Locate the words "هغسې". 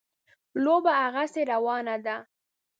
1.05-1.41